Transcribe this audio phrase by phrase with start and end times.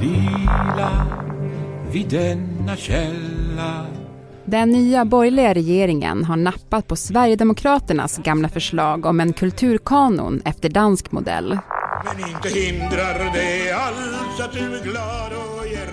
[0.00, 1.06] Vila
[1.92, 3.86] vid denna källa
[4.44, 11.12] Den nya borgerliga regeringen har nappat på Sverigedemokraternas gamla förslag om en kulturkanon efter dansk
[11.12, 11.58] modell.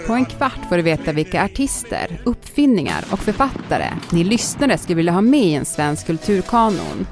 [0.08, 5.12] På en kvart får du veta vilka artister, uppfinningar och författare ni lyssnare skulle vilja
[5.12, 7.08] ha med i en svensk kulturkanon.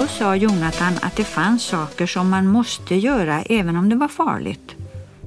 [0.00, 4.08] Då sa Jonathan att det fanns saker som man måste göra även om det var
[4.08, 4.76] farligt.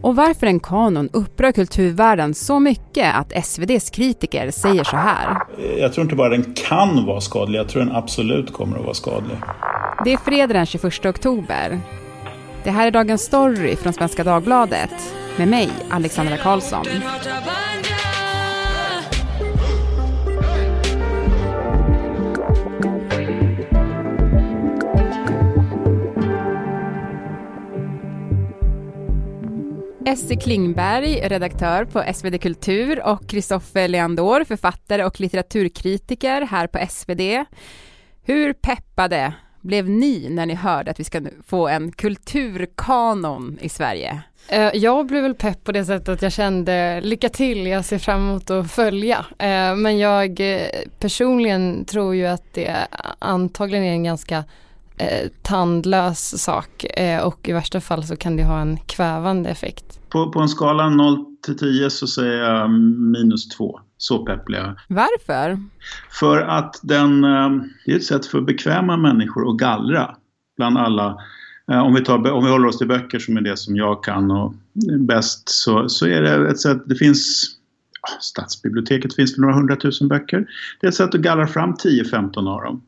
[0.01, 5.38] Och varför en kanon upprör kulturvärlden så mycket att SVDs kritiker säger så här.
[5.77, 8.93] Jag tror inte bara den kan vara skadlig, jag tror den absolut kommer att vara
[8.93, 9.38] skadlig.
[10.05, 11.79] Det är fredag den 21 oktober.
[12.63, 16.85] Det här är Dagens Story från Svenska Dagbladet med mig, Alexandra Karlsson.
[30.13, 37.46] Essie Klingberg, redaktör på SvD Kultur och Kristoffer Leandor, författare och litteraturkritiker här på SvD.
[38.24, 44.21] Hur peppade blev ni när ni hörde att vi ska få en kulturkanon i Sverige?
[44.49, 47.98] Eh, jag blev väl pepp på det sättet att jag kände lycka till, jag ser
[47.98, 49.26] fram emot att följa.
[49.40, 50.68] Eh, men jag eh,
[50.99, 52.87] personligen tror ju att det
[53.20, 54.43] antagligen är en ganska
[54.98, 59.99] eh, tandlös sak eh, och i värsta fall så kan det ha en kvävande effekt.
[60.10, 62.70] På, på en skala 0 till 10 så säger jag
[63.12, 63.80] minus 2.
[63.98, 64.44] Så pepp.
[64.88, 65.59] Varför?
[66.19, 67.50] För att den, eh,
[67.86, 70.16] det är ett sätt för bekväma människor att gallra
[70.58, 71.18] bland alla.
[71.68, 74.31] Om vi, tar, om vi håller oss till böcker som är det som jag kan
[74.31, 74.53] och
[75.00, 77.53] bäst så, så är det ett sätt, det finns
[78.19, 80.46] Stadsbiblioteket finns för några hundratusen böcker.
[80.80, 82.81] Det är ett sätt att gallra fram 10-15 av dem.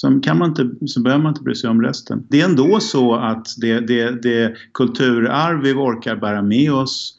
[0.00, 2.26] Sen kan man inte, så behöver man inte bry sig om resten.
[2.28, 7.16] Det är ändå så att det, det, det kulturarv vi orkar bära med oss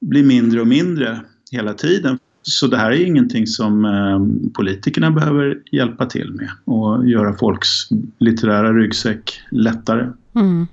[0.00, 1.20] blir mindre och mindre
[1.50, 2.18] hela tiden.
[2.42, 7.68] Så det här är ingenting som eh, politikerna behöver hjälpa till med och göra folks
[8.18, 10.12] litterära ryggsäck lättare.
[10.34, 10.66] Mm.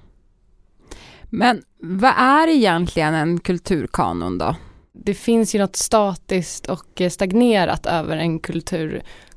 [1.30, 4.56] Men vad är egentligen en kulturkanon då?
[4.94, 8.40] Det finns ju något statiskt och stagnerat över en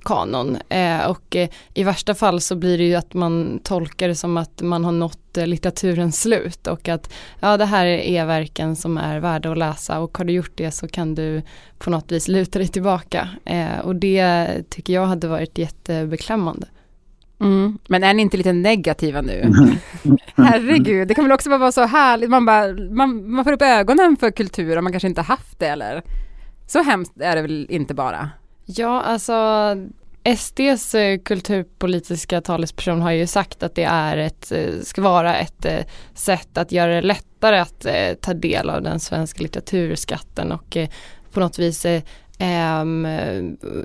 [0.04, 4.14] kulturkanon eh, och eh, i värsta fall så blir det ju att man tolkar det
[4.14, 8.76] som att man har nått eh, litteraturens slut och att ja det här är verken
[8.76, 11.42] som är värda att läsa och har du gjort det så kan du
[11.78, 16.66] på något vis luta dig tillbaka eh, och det tycker jag hade varit jättebeklämmande.
[17.40, 17.78] Mm.
[17.88, 19.52] Men är ni inte lite negativa nu?
[20.36, 23.62] Herregud, det kan väl också bara vara så härligt, man, bara, man, man får upp
[23.62, 26.02] ögonen för kultur om man kanske inte haft det eller?
[26.66, 28.30] Så hemskt är det väl inte bara?
[28.64, 29.34] Ja, alltså
[30.36, 35.64] SDs eh, kulturpolitiska talesperson har ju sagt att det är ett, eh, ska vara ett
[35.64, 35.78] eh,
[36.14, 37.86] sätt att göra det lättare att
[38.20, 40.76] ta del av den svenska litteraturskatten och
[41.32, 42.02] på något vis eh,
[42.38, 43.06] ehm,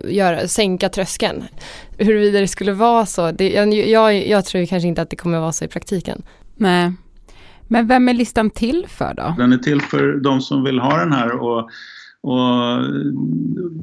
[0.03, 1.43] göra, sänka tröskeln.
[1.97, 5.39] Huruvida det skulle vara så, det, jag, jag, jag tror kanske inte att det kommer
[5.39, 6.23] vara så i praktiken.
[6.55, 6.93] Nej.
[7.67, 9.35] Men vem är listan till för då?
[9.37, 11.69] Den är till för de som vill ha den här och,
[12.21, 12.83] och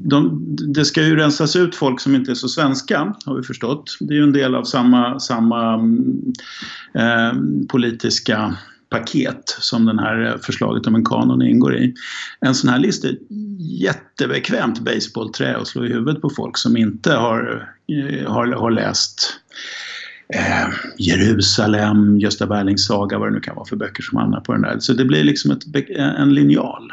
[0.08, 3.96] de, det ska ju rensas ut folk som inte är så svenska har vi förstått.
[4.00, 5.74] Det är ju en del av samma, samma
[6.94, 7.32] eh,
[7.68, 8.56] politiska
[8.90, 11.94] paket som det här förslaget om en kanon ingår i.
[12.40, 13.20] En sån här lista är ett
[13.58, 19.40] jättebekvämt baseballträ att slå i huvudet på folk som inte har, eh, har, har läst
[20.34, 24.52] eh, Jerusalem, Gösta Berlings saga, vad det nu kan vara för böcker som hamnar på
[24.52, 24.78] den där.
[24.78, 25.62] Så det blir liksom ett,
[25.96, 26.92] en linjal.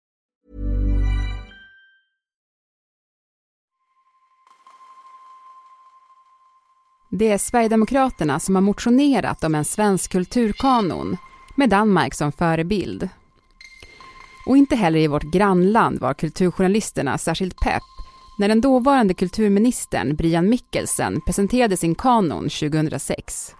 [7.13, 11.17] Det är Sverigedemokraterna som har motionerat om en svensk kulturkanon
[11.55, 13.09] med Danmark som förebild.
[14.47, 17.83] Och inte heller i vårt grannland var kulturjournalisterna särskilt pepp
[18.39, 23.55] när den dåvarande kulturministern Brian Mikkelsen presenterade sin kanon 2006.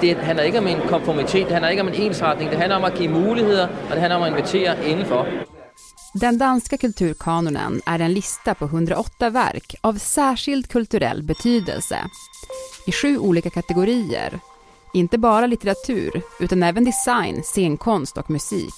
[0.00, 2.84] Det handlar inte om en konformitet, det handlar inte om en ensretning, det handlar om
[2.84, 5.26] att ge möjligheter och det handlar om att invitera inifrån.
[6.14, 11.98] Den danska kulturkanonen är en lista på 108 verk av särskild kulturell betydelse
[12.86, 14.40] i sju olika kategorier.
[14.94, 18.74] Inte bara litteratur, utan även design, scenkonst och musik.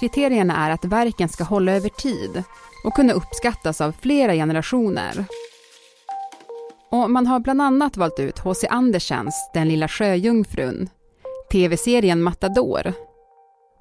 [0.00, 2.42] Kriterierna är att verken ska hålla över tid
[2.84, 5.24] och kunna uppskattas av flera generationer.
[6.90, 8.66] Och man har bland annat valt ut H.C.
[8.70, 10.88] Andersens Den lilla sjöjungfrun,
[11.52, 13.05] tv-serien Matador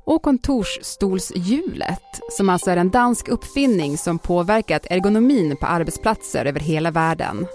[0.06, 6.92] och kontorsstolshjulet, som alltså är en dansk uppfinning som påverkat ergonomin på arbetsplatser över hela
[6.92, 7.48] världen.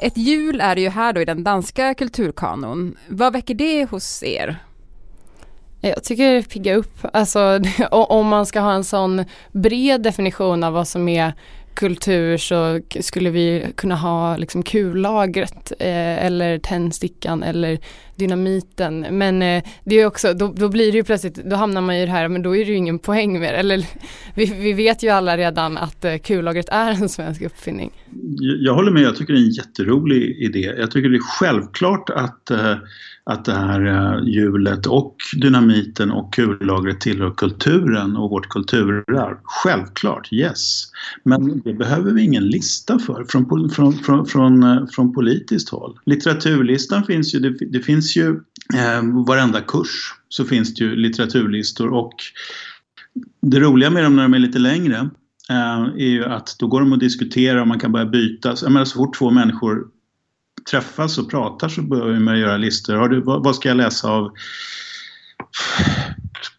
[0.00, 2.96] Ett hjul är det ju här då i den danska kulturkanon.
[3.08, 4.56] Vad väcker det hos er?
[5.80, 10.72] Jag tycker det piggar upp, alltså om man ska ha en sån bred definition av
[10.72, 11.34] vad som är
[11.74, 17.78] kultur så skulle vi kunna ha liksom kullagret eh, eller tändstickan eller
[18.16, 19.06] dynamiten.
[19.10, 22.06] Men eh, det är också, då, då, blir det ju plötsligt, då hamnar man i
[22.06, 23.52] det här, men då är det ju ingen poäng mer.
[23.52, 23.86] Eller
[24.34, 27.90] vi, vi vet ju alla redan att eh, kullagret är en svensk uppfinning.
[28.38, 30.74] Jag håller med, jag tycker det är en jätterolig idé.
[30.78, 32.76] Jag tycker det är självklart att eh,
[33.24, 39.36] att det här eh, hjulet och dynamiten och kullagret tillhör kulturen och vårt kulturarv.
[39.42, 40.84] Självklart, yes.
[41.24, 45.98] Men det behöver vi ingen lista för från, från, från, från, eh, från politiskt håll.
[46.06, 48.28] Litteraturlistan finns ju, det, det finns ju
[48.74, 52.12] eh, varenda kurs så finns det ju litteraturlistor och
[53.42, 55.10] det roliga med dem när de är lite längre
[55.50, 58.54] eh, är ju att då går de att diskutera och man kan börja byta.
[58.62, 59.86] Jag menar, så fort två människor
[60.70, 62.94] träffas och pratar så börjar man göra listor.
[62.94, 64.32] Har du, vad, vad ska jag läsa av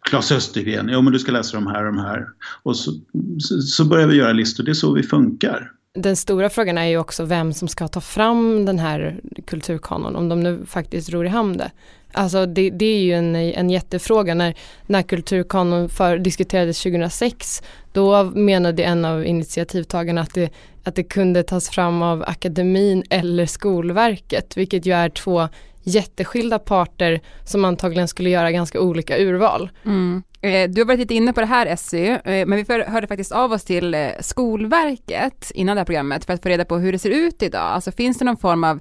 [0.01, 0.89] Klas Östergren?
[0.91, 2.27] Jo, men du ska läsa de här och de här.
[2.63, 2.91] Och så,
[3.39, 4.63] så, så börjar vi göra listor.
[4.63, 5.71] Det är så vi funkar.
[5.95, 10.29] Den stora frågan är ju också vem som ska ta fram den här kulturkanon, om
[10.29, 11.71] de nu faktiskt ror i hamn det.
[12.13, 14.33] Alltså det, det, är ju en, en jättefråga.
[14.33, 14.55] När,
[14.87, 20.49] när kulturkanon för, diskuterades 2006 då menade en av initiativtagarna att det,
[20.83, 25.49] att det kunde tas fram av akademin eller Skolverket vilket ju är två
[25.83, 29.69] jätteskilda parter som antagligen skulle göra ganska olika urval.
[29.85, 30.23] Mm.
[30.43, 33.31] Eh, du har varit lite inne på det här Essy, eh, men vi hörde faktiskt
[33.31, 36.91] av oss till eh, Skolverket innan det här programmet för att få reda på hur
[36.91, 37.61] det ser ut idag.
[37.61, 38.79] Alltså finns det någon form av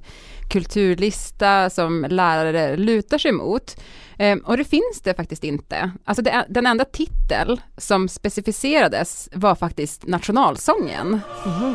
[0.50, 3.76] kulturlista som lärare lutar sig mot?
[4.44, 5.90] Och det finns det faktiskt inte.
[6.04, 11.20] Alltså det, den enda titel som specificerades var faktiskt nationalsången.
[11.46, 11.74] Mm.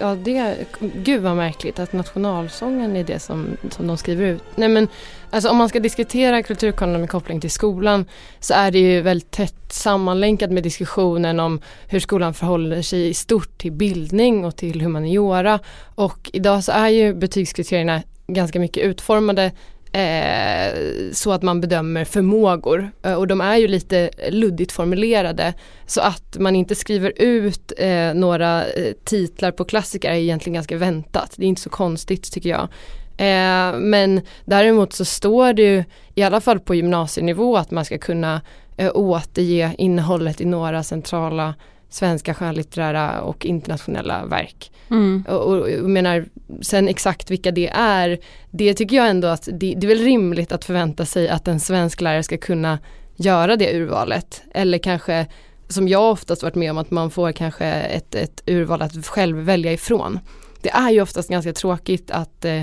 [0.00, 4.42] Ja, det, gud vad märkligt att nationalsången är det som, som de skriver ut.
[4.54, 4.88] Nej men,
[5.30, 8.04] alltså om man ska diskutera kulturkanon med koppling till skolan
[8.40, 13.14] så är det ju väldigt tätt sammanlänkat med diskussionen om hur skolan förhåller sig i
[13.14, 15.58] stort till bildning och till humaniora.
[15.94, 19.52] Och idag så är ju betygskriterierna ganska mycket utformade
[19.92, 20.78] eh,
[21.12, 25.54] så att man bedömer förmågor eh, och de är ju lite luddigt formulerade
[25.86, 30.76] så att man inte skriver ut eh, några eh, titlar på klassiker är egentligen ganska
[30.76, 31.34] väntat.
[31.36, 32.68] Det är inte så konstigt tycker jag.
[33.16, 35.84] Eh, men däremot så står det ju
[36.14, 38.40] i alla fall på gymnasienivå att man ska kunna
[38.76, 41.54] eh, återge innehållet i några centrala
[41.94, 44.72] svenska skönlitterära och internationella verk.
[44.90, 45.24] Mm.
[45.28, 46.24] Och, och, och menar,
[46.60, 48.18] sen exakt vilka det är,
[48.50, 51.60] det tycker jag ändå att det, det är väl rimligt att förvänta sig att en
[51.60, 52.78] svensk lärare ska kunna
[53.16, 54.42] göra det urvalet.
[54.54, 55.26] Eller kanske
[55.68, 59.36] som jag oftast varit med om att man får kanske ett, ett urval att själv
[59.36, 60.18] välja ifrån.
[60.60, 62.62] Det är ju oftast ganska tråkigt att eh,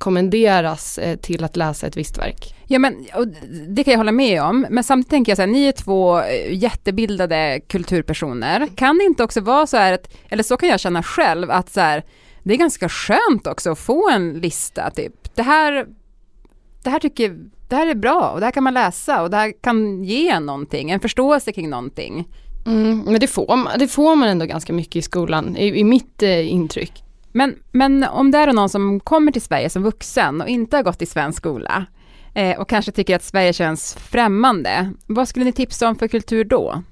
[0.00, 2.54] kommenderas eh, till att läsa ett visst verk.
[2.66, 3.06] Ja men
[3.68, 6.20] det kan jag hålla med om, men samtidigt tänker jag så här, ni är två
[6.20, 8.68] eh, jättebildade kulturpersoner.
[8.76, 11.70] Kan det inte också vara så här, att, eller så kan jag känna själv, att
[11.70, 12.04] så här,
[12.42, 15.34] det är ganska skönt också att få en lista, typ.
[15.34, 15.86] Det här,
[16.82, 17.36] det här tycker
[17.68, 20.40] det här är bra och det här kan man läsa och det här kan ge
[20.40, 22.28] någonting, en förståelse kring någonting.
[22.66, 25.84] Mm, men det får, man, det får man ändå ganska mycket i skolan, i, i
[25.84, 27.04] mitt eh, intryck.
[27.32, 30.82] Men, men om det är någon som kommer till Sverige som vuxen och inte har
[30.82, 31.86] gått i svensk skola
[32.34, 36.44] eh, och kanske tycker att Sverige känns främmande, vad skulle ni tipsa om för kultur
[36.44, 36.82] då?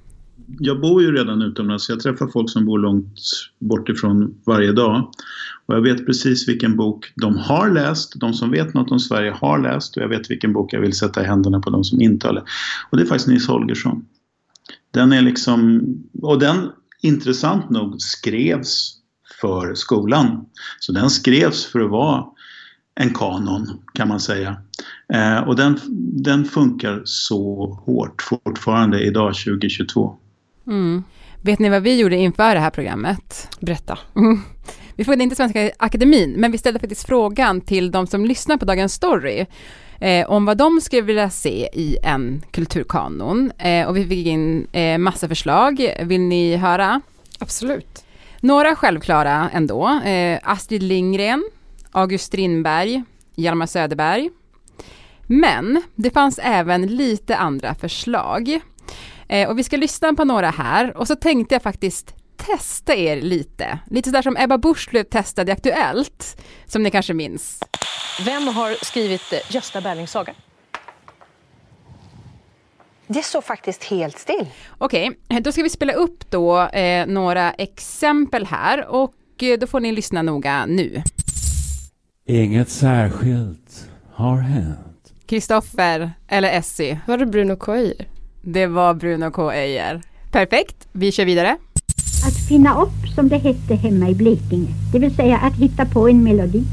[0.59, 3.21] Jag bor ju redan utomlands, jag träffar folk som bor långt
[3.59, 5.11] bort ifrån varje dag.
[5.67, 9.31] Och jag vet precis vilken bok de har läst, de som vet något om Sverige
[9.31, 12.01] har läst och jag vet vilken bok jag vill sätta i händerna på de som
[12.01, 12.47] inte har läst.
[12.91, 14.05] Och det är faktiskt Nils Holgersson.
[14.91, 15.83] Den är liksom,
[16.23, 16.57] och den
[17.03, 18.99] intressant nog skrevs
[19.41, 20.47] för skolan.
[20.81, 22.25] Så den skrevs för att vara
[22.95, 24.57] en kanon kan man säga.
[25.13, 25.81] Eh, och den,
[26.23, 30.17] den funkar så hårt fortfarande idag 2022.
[30.67, 31.05] Mm.
[31.43, 33.49] Vet ni vad vi gjorde inför det här programmet?
[33.61, 33.99] Berätta.
[34.17, 34.41] Mm.
[34.97, 38.65] Vi frågade inte Svenska Akademin, men vi ställde faktiskt frågan till de som lyssnar på
[38.65, 39.47] Dagens Story
[40.01, 43.53] eh, om vad de skulle vilja se i en kulturkanon.
[43.59, 45.95] Eh, och vi fick in eh, massa förslag.
[46.03, 47.01] Vill ni höra?
[47.39, 48.05] Absolut.
[48.41, 49.89] Några självklara ändå.
[50.05, 51.45] Eh, Astrid Lindgren,
[51.93, 53.03] August Strindberg,
[53.35, 54.31] Hjalmar Söderberg.
[55.27, 58.61] Men det fanns även lite andra förslag.
[59.29, 63.21] Eh, och vi ska lyssna på några här och så tänkte jag faktiskt testa er
[63.21, 63.79] lite.
[63.91, 67.61] Lite sådär som Ebba Busch blev testad i Aktuellt, som ni kanske minns.
[68.25, 70.35] Vem har skrivit eh, Gösta Berlings saga?
[73.09, 74.47] Det står faktiskt helt still.
[74.79, 75.11] Okej,
[75.41, 79.93] då ska vi spela upp då eh, några exempel här och eh, då får ni
[79.93, 81.03] lyssna noga nu.
[82.27, 85.13] Inget särskilt har hänt.
[85.27, 87.01] Kristoffer eller Essie?
[87.07, 87.73] Var det Bruno K.
[87.73, 88.09] Öijer?
[88.43, 89.53] Det var Bruno K.
[89.53, 90.03] Öijer.
[90.33, 91.57] Perfekt, vi kör vidare.
[92.27, 96.09] Att finna upp som det hette hemma i Blekinge, det vill säga att hitta på
[96.09, 96.65] en melodi.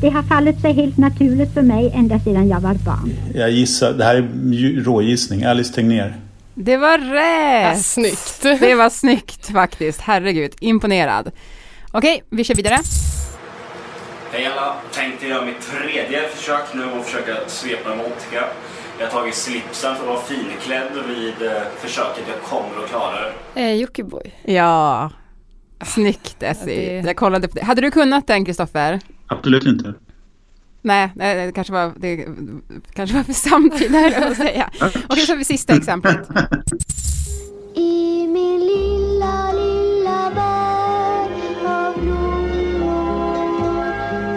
[0.00, 3.14] Det har fallit sig helt naturligt för mig ända sedan jag var barn.
[3.34, 6.16] Jag gissar, det här är rågissning, Alice Tegnér.
[6.54, 7.76] Det var rätt!
[7.76, 8.42] Ja, snyggt.
[8.60, 11.30] Det var snyggt faktiskt, herregud, imponerad.
[11.92, 12.78] Okej, vi kör vidare.
[14.32, 14.74] Hej alla!
[14.94, 18.44] Tänkte göra mitt tredje försök nu och försöka svepa en Montica.
[18.98, 22.24] Jag har tagit slipsen för att vara finklädd vid eh, försöket.
[22.28, 23.16] Jag kommer att klara
[23.54, 23.60] det.
[23.60, 24.32] Eh, Jockiboi.
[24.44, 25.10] Ja,
[25.84, 27.00] snyggt Essie.
[27.02, 27.64] det- Jag kollade på det.
[27.64, 29.00] Hade du kunnat den Kristoffer?
[29.26, 29.94] Absolut inte.
[30.82, 32.26] Nej, nej, det kanske var, det
[32.92, 34.70] kanske var för samtida att säga.
[35.08, 36.28] Okej, så har vi sista exemplet.
[37.74, 41.30] I min lilla, lilla värld
[41.66, 43.84] av blommor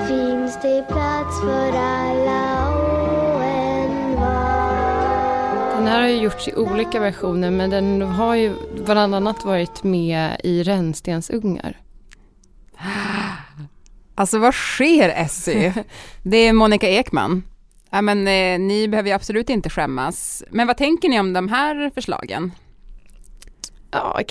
[0.07, 4.67] finns det plats för alla och envar.
[5.77, 8.53] Den här har ju gjorts i olika versioner men den har ju
[8.85, 11.77] bland annat varit med i Rännstensungar.
[14.17, 15.73] Alltså vad sker Essie?
[16.23, 17.43] Det är Monica Ekman.
[17.91, 20.43] Ja, men eh, ni behöver ju absolut inte skämmas.
[20.51, 22.51] Men vad tänker ni om de här förslagen?
[23.91, 24.21] Ja,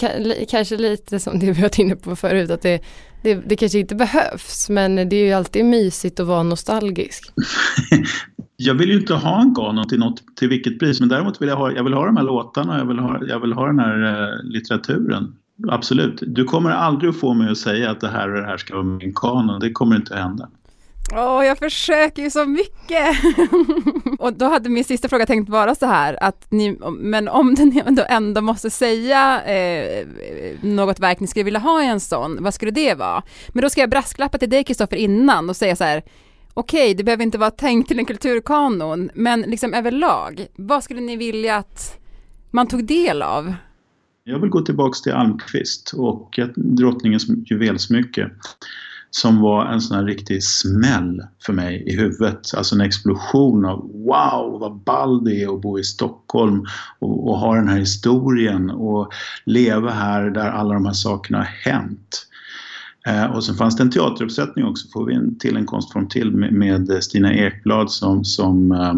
[0.48, 2.82] kanske lite som det vi varit inne på förut att det,
[3.22, 7.32] det, det kanske inte behövs men det är ju alltid mysigt att vara nostalgisk.
[8.56, 11.48] Jag vill ju inte ha en kanon till, något, till vilket pris, men däremot vill
[11.48, 13.78] jag ha, jag vill ha de här låtarna, jag vill ha, jag vill ha den
[13.78, 15.36] här eh, litteraturen.
[15.68, 16.22] Absolut.
[16.26, 18.74] Du kommer aldrig att få mig att säga att det här och det här ska
[18.74, 19.60] vara min kanon.
[19.60, 20.48] Det kommer inte att hända.
[21.12, 23.16] Åh, jag försöker ju så mycket!
[24.18, 27.82] och då hade min sista fråga tänkt vara så här, att ni, men om ni
[27.86, 30.06] ändå, ändå måste säga eh,
[30.60, 33.22] något verk ni skulle vilja ha i en sån, vad skulle det vara?
[33.48, 36.02] Men då ska jag brasklappa till dig Kristoffer innan och säga så här,
[36.54, 41.16] okej, det behöver inte vara tänkt till en kulturkanon, men liksom överlag, vad skulle ni
[41.16, 41.98] vilja att
[42.50, 43.54] man tog del av?
[44.28, 48.30] Jag vill gå tillbaks till Almqvist och drottningens juvelsmycke
[49.10, 52.54] som var en sån här riktig smäll för mig i huvudet.
[52.56, 56.64] Alltså en explosion av wow vad ball det är att bo i Stockholm
[56.98, 59.12] och, och ha den här historien och
[59.44, 62.26] leva här där alla de här sakerna har hänt.
[63.06, 66.32] Eh, och sen fanns det en teateruppsättning också, får vi en, till en konstform till
[66.32, 68.94] med, med Stina Ekblad som, som eh,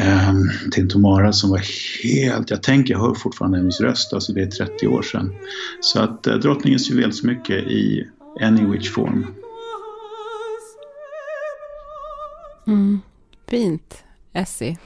[0.00, 0.34] eh,
[0.72, 1.62] Tintomara som var
[2.04, 5.34] helt, jag tänker, jag hör fortfarande hennes röst, alltså det är 30 år sedan.
[5.80, 8.08] Så att eh, drottningens juvelsmycke i
[8.40, 9.26] any which form.
[12.66, 13.00] Mm.
[13.48, 14.76] Fint, Essie.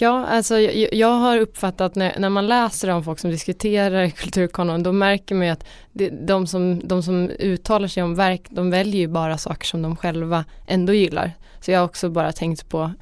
[0.00, 4.82] Ja, alltså jag, jag har uppfattat när, när man läser om folk som diskuterar kulturkanon,
[4.82, 8.70] då märker man ju att det, de, som, de som uttalar sig om verk, de
[8.70, 11.32] väljer ju bara saker som de själva ändå gillar.
[11.60, 12.92] Så jag har också bara tänkt på,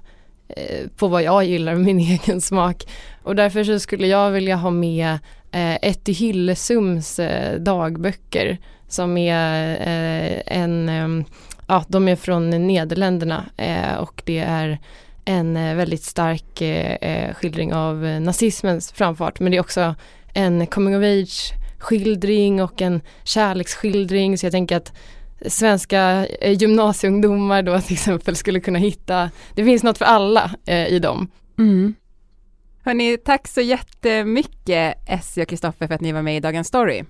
[0.48, 2.84] Eh, på vad jag gillar, min egen smak.
[3.22, 5.18] Och därför så skulle jag vilja ha med
[5.52, 11.26] eh, Etty Hillesums eh, dagböcker som är eh, en, eh,
[11.68, 14.78] ja de är från Nederländerna eh, och det är
[15.24, 19.94] en eh, väldigt stark eh, eh, skildring av nazismens framfart men det är också
[20.34, 24.92] en coming of age skildring och en kärleksskildring så jag tänker att
[25.46, 30.86] svenska eh, gymnasieungdomar då till exempel skulle kunna hitta, det finns något för alla eh,
[30.86, 31.30] i dem.
[31.58, 31.94] Mm.
[32.84, 37.04] Hörni, tack så jättemycket Essie och Kristoffer för att ni var med i Dagens Story.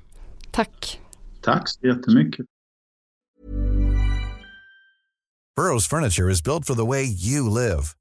[0.51, 1.01] Tack.
[1.43, 2.47] Tack så jättemycket.
[5.59, 7.95] Burrow's furniture is built for the way you live.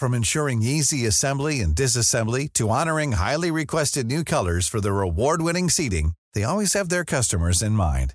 [0.00, 5.70] From ensuring easy assembly and disassembly to honoring highly requested new colors for their award-winning
[5.70, 8.14] seating, they always have their customers in mind.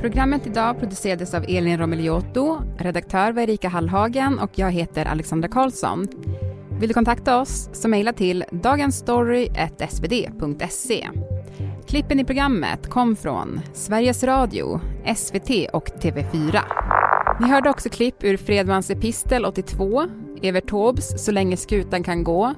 [0.00, 6.08] Programmet idag producerades av Elin Romeliotto, redaktör var Erika Hallhagen och jag heter Alexandra Karlsson.
[6.80, 11.08] Vill du kontakta oss så mejla till dagensstory.svd.se.
[11.86, 14.80] Klippen i programmet kom från Sveriges Radio,
[15.16, 16.60] SVT och TV4.
[17.40, 20.06] Ni hörde också klipp ur Fredmans epistel 82,
[20.42, 22.54] Evert Taubes Så länge skutan kan gå,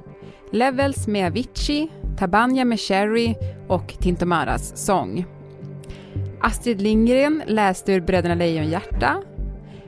[0.52, 3.35] Levels med Avicii, Tabanja med Cherry
[3.68, 5.26] och Tintomaras sång.
[6.42, 9.23] Astrid Lindgren läste ur Bröderna Lejonhjärta.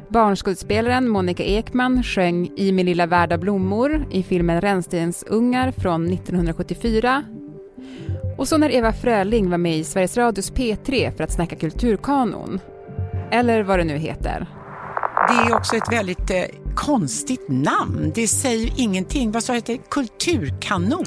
[0.09, 7.25] Barnskådespelaren Monica Ekman sjöng I min lilla värld av blommor i filmen Rännstensungar från 1974.
[8.39, 12.61] Och så när Eva Fröling var med i Sveriges Radios P3 för att snacka kulturkanon.
[13.31, 14.47] Eller vad det nu heter.
[15.29, 16.45] Det är också ett väldigt eh,
[16.75, 18.13] konstigt namn.
[18.15, 19.33] Det säger ingenting.
[19.33, 19.81] Vad sa jag?
[19.91, 21.07] Kulturkanon.